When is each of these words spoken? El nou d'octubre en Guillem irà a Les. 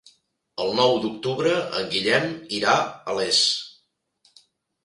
El 0.63 0.71
nou 0.79 0.93
d'octubre 1.03 1.51
en 1.81 1.91
Guillem 1.91 2.27
irà 2.61 2.75
a 3.13 3.19
Les. 3.21 3.43